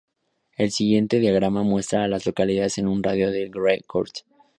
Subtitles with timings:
[0.57, 4.15] El siguiente diagrama muestra a las localidades en un radio de de Gray Court.